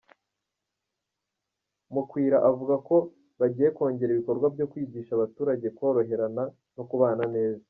[1.93, 2.95] Mukwira avuga ko
[3.39, 6.43] bagiye kongera ibikorwa byo kwigisha abaturage koroherana
[6.77, 7.59] no kubana neza.